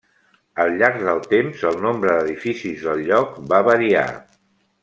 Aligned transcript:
Al 0.63 0.71
llarg 0.79 1.03
del 1.09 1.21
temps, 1.33 1.67
el 1.73 1.77
nombre 1.85 2.15
d'edificis 2.15 2.89
del 2.89 3.07
lloc 3.13 3.39
va 3.53 3.63
variar. 3.73 4.09